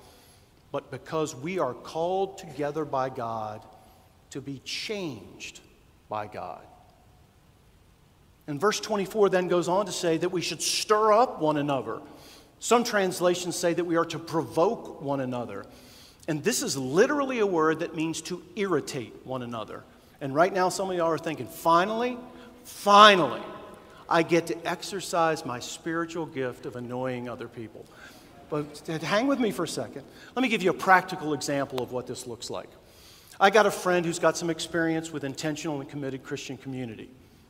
but 0.72 0.92
because 0.92 1.36
we 1.36 1.58
are 1.58 1.74
called 1.74 2.38
together 2.38 2.86
by 2.86 3.10
God 3.10 3.66
to 4.30 4.42
be 4.42 4.62
changed 4.64 5.60
by 6.08 6.28
God. 6.28 6.62
And 8.46 8.62
verse 8.62 8.80
24 8.80 9.30
then 9.30 9.48
goes 9.48 9.68
on 9.68 9.88
to 9.88 9.92
say 9.92 10.18
that 10.18 10.30
we 10.30 10.42
should 10.42 10.62
stir 10.62 11.14
up 11.14 11.42
one 11.42 11.58
another. 11.58 12.00
Some 12.60 12.84
translations 12.84 13.56
say 13.56 13.74
that 13.74 13.86
we 13.86 13.96
are 13.96 14.06
to 14.06 14.20
provoke 14.20 15.02
one 15.02 15.20
another. 15.20 15.66
And 16.28 16.44
this 16.44 16.64
is 16.64 16.76
literally 16.76 17.40
a 17.40 17.46
word 17.46 17.80
that 17.80 17.96
means 17.96 18.22
to 18.24 18.42
irritate 18.56 19.14
one 19.26 19.44
another. 19.44 19.84
And 20.22 20.34
right 20.34 20.54
now, 20.54 20.70
some 20.70 20.90
of 20.90 20.98
y'all 20.98 21.08
are 21.08 21.18
thinking, 21.18 21.48
finally, 21.48 22.18
finally, 22.64 23.42
I 24.10 24.24
get 24.24 24.48
to 24.48 24.68
exercise 24.68 25.46
my 25.46 25.60
spiritual 25.60 26.26
gift 26.26 26.66
of 26.66 26.76
annoying 26.76 27.30
other 27.30 27.48
people. 27.48 27.86
But 28.50 28.88
hang 28.88 29.28
with 29.28 29.40
me 29.40 29.52
for 29.52 29.64
a 29.64 29.68
second. 29.68 30.04
Let 30.36 30.42
me 30.42 30.50
give 30.50 30.64
you 30.64 30.70
a 30.70 30.76
practical 30.76 31.34
example 31.34 31.82
of 31.82 31.92
what 31.92 32.08
this 32.08 32.26
looks 32.26 32.50
like. 32.50 32.70
I 33.40 33.50
got 33.50 33.66
a 33.66 33.72
friend 33.72 34.06
who's 34.06 34.20
got 34.20 34.38
some 34.38 34.50
experience 34.50 35.12
with 35.12 35.24
intentional 35.24 35.82
and 35.82 35.90
committed 35.90 36.24
Christian 36.24 36.58
community. 36.58 37.10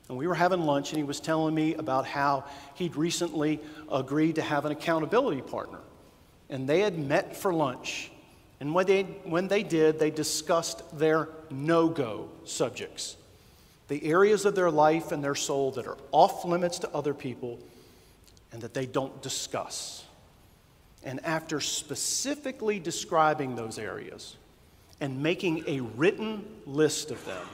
And 0.10 0.18
we 0.18 0.28
were 0.28 0.36
having 0.36 0.62
lunch, 0.62 0.92
and 0.92 0.98
he 0.98 1.04
was 1.04 1.20
telling 1.20 1.54
me 1.54 1.76
about 1.76 2.06
how 2.06 2.46
he'd 2.76 2.96
recently 2.96 3.60
agreed 3.92 4.36
to 4.36 4.42
have 4.42 4.66
an 4.66 4.72
accountability 4.72 5.42
partner. 5.42 5.80
And 6.50 6.68
they 6.68 6.82
had 6.82 6.98
met 6.98 7.36
for 7.36 7.54
lunch 7.54 8.12
and 8.60 8.74
when 8.74 8.86
they, 8.86 9.04
when 9.04 9.48
they 9.48 9.64
did, 9.64 10.00
they 10.00 10.12
discussed 10.12 10.98
their 10.98 11.30
no 11.50 11.90
go 11.90 12.30
subjects 12.46 13.18
the 13.88 14.04
areas 14.06 14.46
of 14.46 14.56
their 14.56 14.72
life 14.72 15.12
and 15.12 15.24
their 15.24 15.36
soul 15.36 15.72
that 15.72 15.86
are 15.86 15.98
off 16.12 16.46
limits 16.46 16.80
to 16.80 16.90
other 16.90 17.14
people 17.14 17.60
and 18.52 18.62
that 18.62 18.74
they 18.74 18.86
don't 18.86 19.22
discuss. 19.22 20.04
And 21.04 21.24
after 21.24 21.60
specifically 21.60 22.80
describing 22.80 23.56
those 23.56 23.78
areas 23.78 24.38
and 25.00 25.22
making 25.22 25.64
a 25.68 25.82
written 25.82 26.44
list 26.66 27.12
of 27.12 27.24
them, 27.26 27.46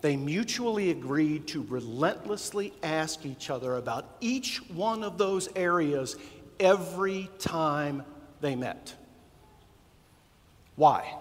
they 0.00 0.16
mutually 0.16 0.90
agreed 0.90 1.48
to 1.48 1.62
relentlessly 1.64 2.72
ask 2.84 3.26
each 3.26 3.50
other 3.50 3.74
about 3.74 4.06
each 4.20 4.58
one 4.70 5.02
of 5.02 5.18
those 5.18 5.48
areas 5.56 6.14
every 6.60 7.28
time 7.40 8.04
they 8.40 8.54
met. 8.54 8.94
Why? 10.78 11.12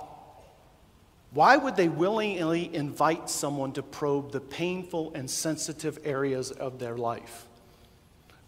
Why 1.32 1.58
would 1.58 1.76
they 1.76 1.90
willingly 1.90 2.74
invite 2.74 3.28
someone 3.28 3.72
to 3.74 3.82
probe 3.82 4.32
the 4.32 4.40
painful 4.40 5.12
and 5.16 5.28
sensitive 5.28 5.98
areas 6.04 6.52
of 6.52 6.78
their 6.78 6.96
life? 6.96 7.48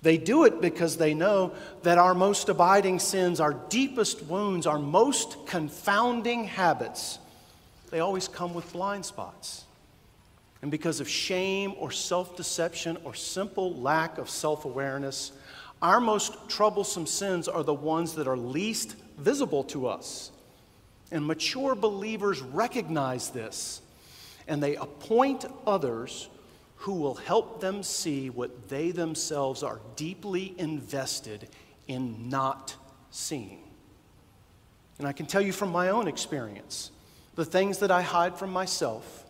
They 0.04 0.18
do 0.18 0.46
it 0.46 0.62
because 0.62 0.98
they 0.98 1.16
know 1.16 1.54
that 1.82 1.98
our 1.98 2.14
most 2.14 2.48
abiding 2.48 3.00
sins, 3.00 3.40
our 3.40 3.54
deepest 3.54 4.22
wounds, 4.24 4.68
our 4.68 4.78
most 4.78 5.48
confounding 5.48 6.44
habits, 6.46 7.18
they 7.90 8.02
always 8.02 8.28
come 8.28 8.54
with 8.54 8.72
blind 8.72 9.04
spots. 9.04 9.66
And 10.62 10.70
because 10.70 11.00
of 11.00 11.10
shame 11.10 11.74
or 11.80 11.92
self 11.92 12.38
deception 12.38 12.98
or 13.04 13.16
simple 13.16 13.74
lack 13.82 14.20
of 14.20 14.30
self 14.30 14.64
awareness, 14.64 15.32
our 15.82 16.00
most 16.00 16.38
troublesome 16.50 17.08
sins 17.08 17.48
are 17.48 17.64
the 17.64 17.74
ones 17.74 18.14
that 18.14 18.28
are 18.28 18.38
least 18.38 18.96
visible 19.18 19.64
to 19.66 19.88
us. 19.88 20.32
And 21.12 21.26
mature 21.26 21.76
believers 21.76 22.42
recognize 22.42 23.30
this, 23.30 23.82
and 24.48 24.62
they 24.62 24.76
appoint 24.76 25.46
others 25.66 26.30
who 26.78 26.94
will 26.94 27.16
help 27.16 27.60
them 27.60 27.84
see 27.84 28.30
what 28.30 28.70
they 28.70 28.92
themselves 28.92 29.64
are 29.64 29.80
deeply 29.96 30.54
invested 30.58 31.50
in 31.88 32.30
not 32.30 32.76
seeing. 33.12 33.64
And 34.98 35.08
I 35.08 35.12
can 35.12 35.26
tell 35.26 35.42
you 35.42 35.52
from 35.52 35.72
my 35.72 35.90
own 35.90 36.08
experience 36.08 36.92
the 37.36 37.46
things 37.46 37.80
that 37.80 37.92
I 37.92 38.02
hide 38.02 38.38
from 38.38 38.52
myself 38.52 39.26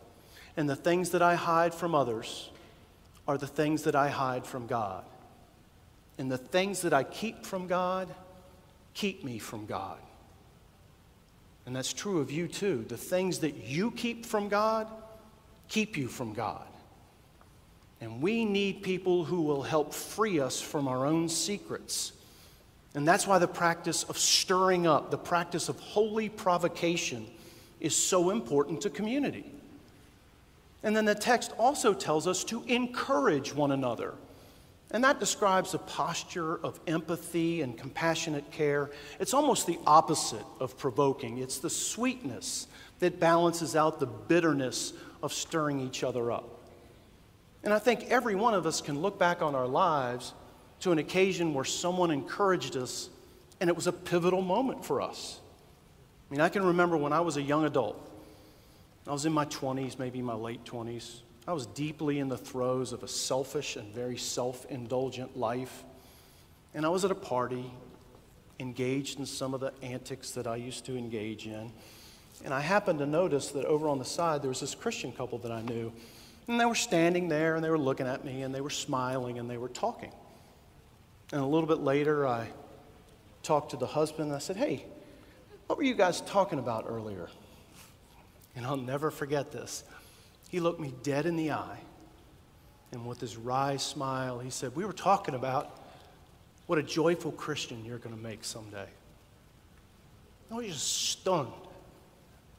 and 0.56 0.68
the 0.68 0.76
things 0.76 1.10
that 1.10 1.22
I 1.22 1.36
hide 1.36 1.72
from 1.72 1.94
others 1.94 2.50
are 3.26 3.38
the 3.38 3.46
things 3.46 3.84
that 3.84 3.94
I 3.94 4.08
hide 4.08 4.44
from 4.44 4.66
God. 4.66 5.04
And 6.18 6.30
the 6.30 6.38
things 6.38 6.82
that 6.82 6.92
I 6.92 7.04
keep 7.04 7.46
from 7.46 7.66
God 7.66 8.12
keep 8.94 9.24
me 9.24 9.38
from 9.38 9.66
God. 9.66 9.98
And 11.66 11.76
that's 11.76 11.92
true 11.92 12.20
of 12.20 12.30
you 12.30 12.48
too. 12.48 12.84
The 12.88 12.96
things 12.96 13.40
that 13.40 13.56
you 13.56 13.90
keep 13.90 14.26
from 14.26 14.48
God 14.48 14.88
keep 15.68 15.96
you 15.96 16.08
from 16.08 16.32
God. 16.34 16.66
And 18.00 18.20
we 18.20 18.44
need 18.44 18.82
people 18.82 19.24
who 19.24 19.42
will 19.42 19.62
help 19.62 19.94
free 19.94 20.40
us 20.40 20.60
from 20.60 20.88
our 20.88 21.06
own 21.06 21.28
secrets. 21.28 22.12
And 22.94 23.06
that's 23.06 23.26
why 23.26 23.38
the 23.38 23.48
practice 23.48 24.02
of 24.04 24.18
stirring 24.18 24.86
up, 24.86 25.10
the 25.10 25.18
practice 25.18 25.68
of 25.68 25.78
holy 25.78 26.28
provocation, 26.28 27.26
is 27.78 27.96
so 27.96 28.30
important 28.30 28.80
to 28.82 28.90
community. 28.90 29.44
And 30.82 30.96
then 30.96 31.04
the 31.04 31.14
text 31.14 31.52
also 31.58 31.92
tells 31.92 32.26
us 32.26 32.42
to 32.44 32.62
encourage 32.64 33.54
one 33.54 33.70
another. 33.70 34.14
And 34.92 35.04
that 35.04 35.20
describes 35.20 35.74
a 35.74 35.78
posture 35.78 36.56
of 36.64 36.80
empathy 36.86 37.62
and 37.62 37.78
compassionate 37.78 38.50
care. 38.50 38.90
It's 39.20 39.34
almost 39.34 39.66
the 39.66 39.78
opposite 39.86 40.44
of 40.58 40.76
provoking, 40.76 41.38
it's 41.38 41.58
the 41.58 41.70
sweetness 41.70 42.66
that 42.98 43.20
balances 43.20 43.76
out 43.76 44.00
the 44.00 44.06
bitterness 44.06 44.92
of 45.22 45.32
stirring 45.32 45.80
each 45.80 46.04
other 46.04 46.30
up. 46.32 46.60
And 47.62 47.72
I 47.72 47.78
think 47.78 48.04
every 48.10 48.34
one 48.34 48.54
of 48.54 48.66
us 48.66 48.80
can 48.80 49.00
look 49.00 49.18
back 49.18 49.42
on 49.42 49.54
our 49.54 49.66
lives 49.66 50.34
to 50.80 50.92
an 50.92 50.98
occasion 50.98 51.54
where 51.54 51.64
someone 51.64 52.10
encouraged 52.10 52.76
us 52.76 53.10
and 53.60 53.68
it 53.68 53.76
was 53.76 53.86
a 53.86 53.92
pivotal 53.92 54.40
moment 54.40 54.84
for 54.84 55.02
us. 55.02 55.38
I 56.28 56.32
mean, 56.32 56.40
I 56.40 56.48
can 56.48 56.64
remember 56.64 56.96
when 56.96 57.12
I 57.12 57.20
was 57.20 57.36
a 57.36 57.42
young 57.42 57.64
adult, 57.64 58.10
I 59.06 59.12
was 59.12 59.26
in 59.26 59.32
my 59.32 59.44
20s, 59.46 59.98
maybe 59.98 60.22
my 60.22 60.34
late 60.34 60.64
20s. 60.64 61.20
I 61.50 61.52
was 61.52 61.66
deeply 61.66 62.20
in 62.20 62.28
the 62.28 62.38
throes 62.38 62.92
of 62.92 63.02
a 63.02 63.08
selfish 63.08 63.74
and 63.74 63.92
very 63.92 64.16
self 64.16 64.64
indulgent 64.66 65.36
life. 65.36 65.82
And 66.74 66.86
I 66.86 66.90
was 66.90 67.04
at 67.04 67.10
a 67.10 67.16
party, 67.16 67.68
engaged 68.60 69.18
in 69.18 69.26
some 69.26 69.52
of 69.52 69.58
the 69.58 69.72
antics 69.82 70.30
that 70.30 70.46
I 70.46 70.54
used 70.54 70.86
to 70.86 70.96
engage 70.96 71.48
in. 71.48 71.72
And 72.44 72.54
I 72.54 72.60
happened 72.60 73.00
to 73.00 73.06
notice 73.06 73.48
that 73.48 73.64
over 73.64 73.88
on 73.88 73.98
the 73.98 74.04
side 74.04 74.42
there 74.42 74.48
was 74.48 74.60
this 74.60 74.76
Christian 74.76 75.10
couple 75.10 75.38
that 75.38 75.50
I 75.50 75.60
knew. 75.62 75.92
And 76.46 76.60
they 76.60 76.66
were 76.66 76.76
standing 76.76 77.28
there 77.28 77.56
and 77.56 77.64
they 77.64 77.70
were 77.70 77.78
looking 77.78 78.06
at 78.06 78.24
me 78.24 78.42
and 78.42 78.54
they 78.54 78.60
were 78.60 78.70
smiling 78.70 79.40
and 79.40 79.50
they 79.50 79.58
were 79.58 79.70
talking. 79.70 80.12
And 81.32 81.40
a 81.40 81.46
little 81.46 81.66
bit 81.66 81.80
later, 81.80 82.28
I 82.28 82.46
talked 83.42 83.72
to 83.72 83.76
the 83.76 83.88
husband 83.88 84.28
and 84.28 84.36
I 84.36 84.38
said, 84.38 84.56
Hey, 84.56 84.86
what 85.66 85.76
were 85.78 85.84
you 85.84 85.94
guys 85.94 86.20
talking 86.20 86.60
about 86.60 86.84
earlier? 86.88 87.28
And 88.54 88.64
I'll 88.64 88.76
never 88.76 89.10
forget 89.10 89.50
this. 89.50 89.82
He 90.50 90.58
looked 90.58 90.80
me 90.80 90.92
dead 91.02 91.26
in 91.26 91.36
the 91.36 91.52
eye, 91.52 91.78
and 92.90 93.06
with 93.06 93.20
his 93.20 93.36
wry 93.36 93.76
smile, 93.76 94.40
he 94.40 94.50
said, 94.50 94.74
We 94.74 94.84
were 94.84 94.92
talking 94.92 95.34
about 95.34 95.78
what 96.66 96.78
a 96.78 96.82
joyful 96.82 97.32
Christian 97.32 97.84
you're 97.84 97.98
going 97.98 98.14
to 98.14 98.20
make 98.20 98.44
someday. 98.44 98.88
I 100.50 100.54
was 100.54 100.66
just 100.66 101.10
stunned 101.10 101.52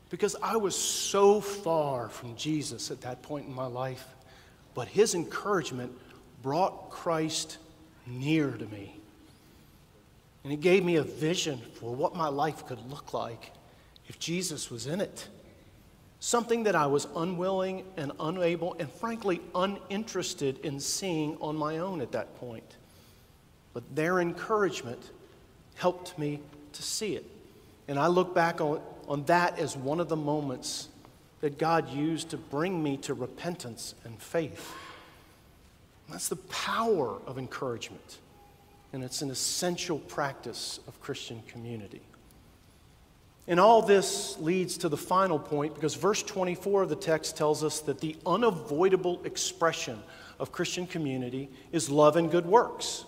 because 0.09 0.37
I 0.41 0.55
was 0.55 0.75
so 0.75 1.41
far 1.41 2.07
from 2.07 2.35
Jesus 2.37 2.91
at 2.91 3.01
that 3.01 3.21
point 3.21 3.47
in 3.47 3.53
my 3.53 3.65
life, 3.65 4.05
but 4.73 4.87
his 4.87 5.13
encouragement 5.13 5.91
brought 6.41 6.89
Christ 6.89 7.57
near 8.07 8.51
to 8.51 8.65
me. 8.67 8.95
And 10.45 10.53
it 10.53 10.61
gave 10.61 10.83
me 10.83 10.95
a 10.95 11.03
vision 11.03 11.61
for 11.75 11.93
what 11.93 12.15
my 12.15 12.29
life 12.29 12.65
could 12.65 12.79
look 12.89 13.13
like 13.13 13.51
if 14.07 14.17
Jesus 14.17 14.71
was 14.71 14.87
in 14.87 15.01
it 15.01 15.27
something 16.21 16.63
that 16.63 16.75
I 16.75 16.85
was 16.85 17.07
unwilling 17.15 17.83
and 17.97 18.11
unable 18.19 18.75
and 18.79 18.89
frankly 18.89 19.41
uninterested 19.55 20.59
in 20.63 20.79
seeing 20.79 21.35
on 21.41 21.57
my 21.57 21.79
own 21.79 21.99
at 21.99 22.11
that 22.11 22.39
point. 22.39 22.77
But 23.73 23.95
their 23.95 24.19
encouragement 24.19 25.01
helped 25.75 26.17
me 26.19 26.39
to 26.73 26.83
see 26.83 27.15
it. 27.15 27.25
And 27.87 27.97
I 27.97 28.05
look 28.07 28.35
back 28.35 28.61
on, 28.61 28.81
on 29.07 29.25
that 29.25 29.57
as 29.57 29.75
one 29.75 29.99
of 29.99 30.09
the 30.09 30.15
moments 30.15 30.89
that 31.41 31.57
God 31.57 31.89
used 31.89 32.29
to 32.29 32.37
bring 32.37 32.83
me 32.83 32.97
to 32.97 33.15
repentance 33.15 33.95
and 34.05 34.21
faith. 34.21 34.75
That's 36.07 36.29
the 36.29 36.35
power 36.35 37.17
of 37.25 37.39
encouragement. 37.39 38.19
And 38.93 39.03
it's 39.03 39.23
an 39.23 39.31
essential 39.31 39.97
practice 39.97 40.79
of 40.87 41.01
Christian 41.01 41.41
community. 41.47 42.01
And 43.47 43.59
all 43.59 43.81
this 43.81 44.37
leads 44.39 44.77
to 44.79 44.89
the 44.89 44.97
final 44.97 45.39
point 45.39 45.73
because 45.73 45.95
verse 45.95 46.21
24 46.23 46.83
of 46.83 46.89
the 46.89 46.95
text 46.95 47.35
tells 47.35 47.63
us 47.63 47.79
that 47.81 47.99
the 47.99 48.15
unavoidable 48.25 49.21
expression 49.25 50.01
of 50.39 50.51
Christian 50.51 50.87
community 50.87 51.49
is 51.71 51.89
love 51.89 52.15
and 52.15 52.29
good 52.29 52.45
works. 52.45 53.05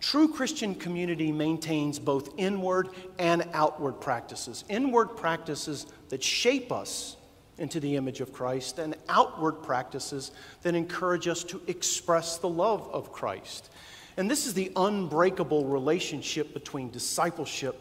True 0.00 0.28
Christian 0.28 0.74
community 0.74 1.30
maintains 1.30 1.98
both 1.98 2.30
inward 2.38 2.88
and 3.18 3.46
outward 3.52 4.00
practices. 4.00 4.64
Inward 4.68 5.16
practices 5.16 5.86
that 6.08 6.24
shape 6.24 6.72
us 6.72 7.16
into 7.58 7.78
the 7.78 7.96
image 7.96 8.22
of 8.22 8.32
Christ, 8.32 8.78
and 8.78 8.96
outward 9.10 9.62
practices 9.62 10.32
that 10.62 10.74
encourage 10.74 11.28
us 11.28 11.44
to 11.44 11.60
express 11.66 12.38
the 12.38 12.48
love 12.48 12.88
of 12.90 13.12
Christ. 13.12 13.70
And 14.16 14.30
this 14.30 14.46
is 14.46 14.54
the 14.54 14.72
unbreakable 14.74 15.66
relationship 15.66 16.54
between 16.54 16.90
discipleship 16.90 17.78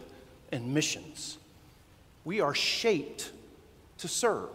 and 0.51 0.73
missions 0.73 1.38
we 2.25 2.41
are 2.41 2.53
shaped 2.53 3.31
to 3.99 4.07
serve. 4.07 4.49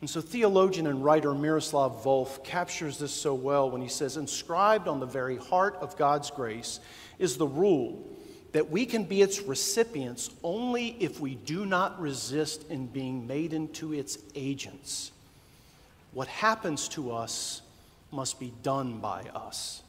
And 0.00 0.10
so, 0.10 0.20
theologian 0.20 0.86
and 0.86 1.02
writer 1.02 1.34
Miroslav 1.34 2.04
Volf 2.04 2.44
captures 2.44 2.98
this 2.98 3.12
so 3.12 3.34
well 3.34 3.70
when 3.70 3.80
he 3.80 3.88
says, 3.88 4.16
Inscribed 4.16 4.86
on 4.86 5.00
the 5.00 5.06
very 5.06 5.36
heart 5.36 5.76
of 5.80 5.96
God's 5.96 6.30
grace 6.30 6.80
is 7.18 7.36
the 7.36 7.46
rule 7.46 8.04
that 8.52 8.70
we 8.70 8.86
can 8.86 9.04
be 9.04 9.22
its 9.22 9.40
recipients 9.40 10.30
only 10.42 10.88
if 11.00 11.20
we 11.20 11.34
do 11.34 11.64
not 11.66 11.98
resist 12.00 12.70
in 12.70 12.86
being 12.86 13.26
made 13.26 13.52
into 13.52 13.94
its 13.94 14.18
agents. 14.34 15.10
What 16.12 16.28
happens 16.28 16.86
to 16.90 17.10
us 17.10 17.62
must 18.12 18.38
be 18.38 18.52
done 18.62 18.98
by 18.98 19.22
us. 19.34 19.82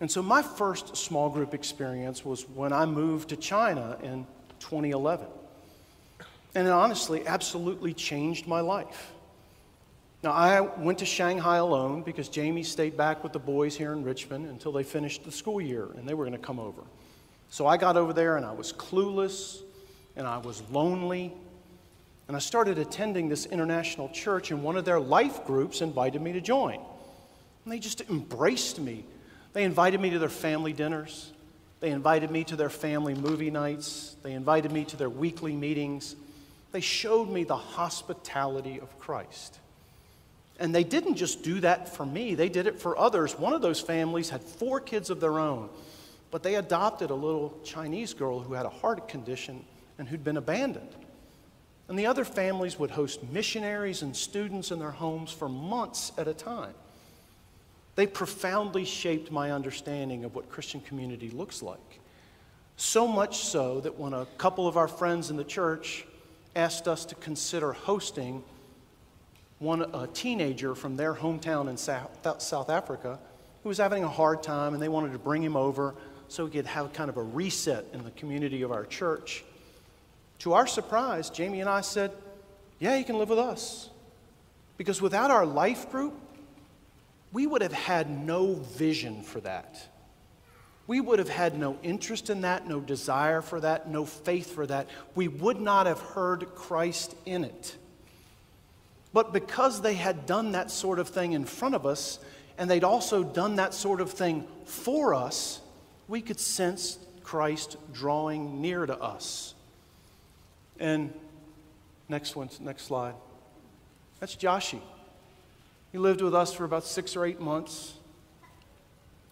And 0.00 0.10
so, 0.10 0.22
my 0.22 0.42
first 0.42 0.96
small 0.96 1.30
group 1.30 1.54
experience 1.54 2.24
was 2.24 2.48
when 2.48 2.72
I 2.72 2.84
moved 2.84 3.30
to 3.30 3.36
China 3.36 3.96
in 4.02 4.26
2011. 4.60 5.26
And 6.54 6.66
it 6.66 6.70
honestly 6.70 7.26
absolutely 7.26 7.94
changed 7.94 8.46
my 8.46 8.60
life. 8.60 9.12
Now, 10.22 10.32
I 10.32 10.60
went 10.60 10.98
to 10.98 11.06
Shanghai 11.06 11.58
alone 11.58 12.02
because 12.02 12.28
Jamie 12.28 12.62
stayed 12.62 12.96
back 12.96 13.22
with 13.22 13.32
the 13.32 13.38
boys 13.38 13.76
here 13.76 13.92
in 13.92 14.02
Richmond 14.02 14.46
until 14.46 14.72
they 14.72 14.82
finished 14.82 15.24
the 15.24 15.32
school 15.32 15.60
year 15.60 15.88
and 15.96 16.08
they 16.08 16.14
were 16.14 16.24
going 16.24 16.38
to 16.38 16.44
come 16.44 16.58
over. 16.58 16.82
So 17.50 17.66
I 17.66 17.76
got 17.76 17.96
over 17.96 18.12
there 18.12 18.36
and 18.36 18.44
I 18.44 18.52
was 18.52 18.72
clueless 18.72 19.60
and 20.16 20.26
I 20.26 20.38
was 20.38 20.62
lonely. 20.70 21.32
And 22.28 22.36
I 22.36 22.40
started 22.40 22.78
attending 22.78 23.28
this 23.28 23.46
international 23.46 24.08
church, 24.08 24.50
and 24.50 24.64
one 24.64 24.76
of 24.76 24.84
their 24.84 24.98
life 24.98 25.44
groups 25.44 25.80
invited 25.80 26.20
me 26.20 26.32
to 26.32 26.40
join. 26.40 26.80
And 27.64 27.72
they 27.72 27.78
just 27.78 28.00
embraced 28.10 28.80
me. 28.80 29.04
They 29.56 29.64
invited 29.64 30.02
me 30.02 30.10
to 30.10 30.18
their 30.18 30.28
family 30.28 30.74
dinners. 30.74 31.32
They 31.80 31.88
invited 31.88 32.30
me 32.30 32.44
to 32.44 32.56
their 32.56 32.68
family 32.68 33.14
movie 33.14 33.50
nights. 33.50 34.14
They 34.22 34.34
invited 34.34 34.70
me 34.70 34.84
to 34.84 34.98
their 34.98 35.08
weekly 35.08 35.56
meetings. 35.56 36.14
They 36.72 36.82
showed 36.82 37.30
me 37.30 37.44
the 37.44 37.56
hospitality 37.56 38.78
of 38.78 38.98
Christ. 38.98 39.58
And 40.60 40.74
they 40.74 40.84
didn't 40.84 41.14
just 41.14 41.42
do 41.42 41.58
that 41.60 41.88
for 41.88 42.04
me, 42.04 42.34
they 42.34 42.50
did 42.50 42.66
it 42.66 42.78
for 42.78 42.98
others. 42.98 43.38
One 43.38 43.54
of 43.54 43.62
those 43.62 43.80
families 43.80 44.28
had 44.28 44.42
four 44.42 44.78
kids 44.78 45.08
of 45.08 45.20
their 45.20 45.38
own, 45.38 45.70
but 46.30 46.42
they 46.42 46.56
adopted 46.56 47.08
a 47.08 47.14
little 47.14 47.58
Chinese 47.64 48.12
girl 48.12 48.40
who 48.40 48.52
had 48.52 48.66
a 48.66 48.68
heart 48.68 49.08
condition 49.08 49.64
and 49.96 50.06
who'd 50.06 50.22
been 50.22 50.36
abandoned. 50.36 50.94
And 51.88 51.98
the 51.98 52.04
other 52.04 52.26
families 52.26 52.78
would 52.78 52.90
host 52.90 53.22
missionaries 53.32 54.02
and 54.02 54.14
students 54.14 54.70
in 54.70 54.78
their 54.78 54.90
homes 54.90 55.32
for 55.32 55.48
months 55.48 56.12
at 56.18 56.28
a 56.28 56.34
time. 56.34 56.74
They 57.96 58.06
profoundly 58.06 58.84
shaped 58.84 59.32
my 59.32 59.50
understanding 59.50 60.24
of 60.24 60.34
what 60.34 60.48
Christian 60.50 60.80
community 60.80 61.30
looks 61.30 61.62
like. 61.62 62.00
So 62.76 63.08
much 63.08 63.38
so 63.38 63.80
that 63.80 63.98
when 63.98 64.12
a 64.12 64.26
couple 64.38 64.68
of 64.68 64.76
our 64.76 64.86
friends 64.88 65.30
in 65.30 65.36
the 65.36 65.44
church 65.44 66.06
asked 66.54 66.86
us 66.86 67.06
to 67.06 67.14
consider 67.16 67.72
hosting 67.72 68.44
one 69.58 69.82
a 69.94 70.06
teenager 70.06 70.74
from 70.74 70.96
their 70.96 71.14
hometown 71.14 71.68
in 71.68 71.78
South, 71.78 72.10
South 72.42 72.68
Africa 72.68 73.18
who 73.62 73.70
was 73.70 73.78
having 73.78 74.04
a 74.04 74.08
hard 74.08 74.44
time 74.44 74.74
and 74.74 74.82
they 74.82 74.88
wanted 74.88 75.12
to 75.12 75.18
bring 75.18 75.42
him 75.42 75.56
over 75.56 75.92
so 76.28 76.44
we 76.44 76.50
could 76.52 76.66
have 76.66 76.92
kind 76.92 77.10
of 77.10 77.16
a 77.16 77.22
reset 77.22 77.84
in 77.92 78.04
the 78.04 78.12
community 78.12 78.62
of 78.62 78.70
our 78.70 78.84
church. 78.84 79.42
To 80.40 80.52
our 80.52 80.68
surprise, 80.68 81.30
Jamie 81.30 81.60
and 81.60 81.68
I 81.68 81.80
said, 81.80 82.12
Yeah, 82.78 82.96
you 82.96 83.04
can 83.04 83.18
live 83.18 83.28
with 83.28 83.38
us. 83.38 83.90
Because 84.76 85.02
without 85.02 85.32
our 85.32 85.46
life 85.46 85.90
group, 85.90 86.14
we 87.32 87.46
would 87.46 87.62
have 87.62 87.72
had 87.72 88.08
no 88.08 88.54
vision 88.54 89.22
for 89.22 89.40
that. 89.40 89.88
We 90.86 91.00
would 91.00 91.18
have 91.18 91.28
had 91.28 91.58
no 91.58 91.76
interest 91.82 92.30
in 92.30 92.42
that, 92.42 92.68
no 92.68 92.80
desire 92.80 93.42
for 93.42 93.60
that, 93.60 93.88
no 93.88 94.04
faith 94.04 94.54
for 94.54 94.66
that. 94.66 94.88
We 95.14 95.26
would 95.26 95.60
not 95.60 95.86
have 95.86 96.00
heard 96.00 96.54
Christ 96.54 97.14
in 97.26 97.44
it. 97.44 97.76
But 99.12 99.32
because 99.32 99.80
they 99.80 99.94
had 99.94 100.26
done 100.26 100.52
that 100.52 100.70
sort 100.70 100.98
of 100.98 101.08
thing 101.08 101.32
in 101.32 101.44
front 101.44 101.74
of 101.74 101.86
us, 101.86 102.18
and 102.58 102.70
they'd 102.70 102.84
also 102.84 103.24
done 103.24 103.56
that 103.56 103.74
sort 103.74 104.00
of 104.00 104.12
thing 104.12 104.46
for 104.64 105.14
us, 105.14 105.60
we 106.08 106.20
could 106.20 106.38
sense 106.38 106.98
Christ 107.24 107.76
drawing 107.92 108.60
near 108.60 108.86
to 108.86 108.96
us. 108.96 109.54
And 110.78 111.12
next 112.08 112.36
one, 112.36 112.48
next 112.60 112.84
slide. 112.84 113.14
That's 114.20 114.36
Joshi. 114.36 114.80
He 115.92 115.98
lived 115.98 116.20
with 116.20 116.34
us 116.34 116.52
for 116.52 116.64
about 116.64 116.84
six 116.84 117.16
or 117.16 117.24
eight 117.24 117.40
months. 117.40 117.94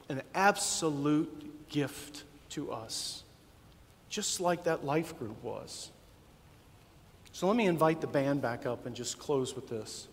An 0.08 0.22
absolute 0.34 1.68
gift 1.68 2.24
to 2.50 2.72
us, 2.72 3.22
just 4.08 4.40
like 4.40 4.64
that 4.64 4.84
life 4.84 5.18
group 5.18 5.42
was. 5.42 5.90
So 7.32 7.46
let 7.48 7.56
me 7.56 7.66
invite 7.66 8.00
the 8.00 8.06
band 8.06 8.42
back 8.42 8.64
up 8.66 8.86
and 8.86 8.94
just 8.94 9.18
close 9.18 9.56
with 9.56 9.68
this. 9.68 10.06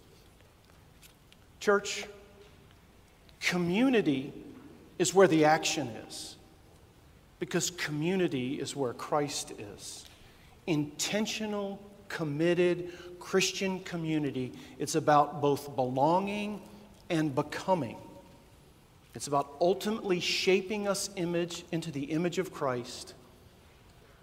Church, 1.60 2.06
community 3.40 4.34
is 4.98 5.14
where 5.14 5.28
the 5.28 5.46
action 5.46 5.88
is, 6.08 6.36
because 7.40 7.70
community 7.70 8.60
is 8.60 8.76
where 8.76 8.94
Christ 8.94 9.54
is 9.60 10.06
intentional, 10.68 11.80
committed 12.12 12.92
Christian 13.20 13.80
community, 13.82 14.52
it's 14.78 14.96
about 14.96 15.42
both 15.42 15.76
belonging 15.76 16.62
and 17.10 17.34
becoming. 17.34 17.98
It's 19.16 19.28
about 19.28 19.56
ultimately 19.60 20.20
shaping 20.20 20.88
us 20.88 21.10
image 21.16 21.64
into 21.72 21.92
the 21.92 22.04
image 22.04 22.38
of 22.38 22.54
Christ 22.54 23.14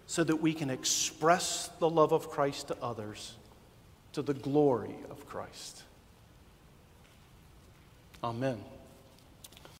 so 0.07 0.23
that 0.23 0.37
we 0.37 0.53
can 0.53 0.69
express 0.69 1.69
the 1.79 1.89
love 1.89 2.11
of 2.11 2.29
Christ 2.29 2.69
to 2.69 2.77
others 2.81 3.35
to 4.13 4.21
the 4.21 4.33
glory 4.33 4.95
of 5.09 5.27
Christ. 5.27 5.83
Amen. 8.23 8.57